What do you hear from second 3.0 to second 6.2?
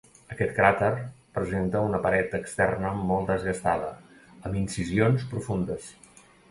molt desgastada, amb incisions profundes.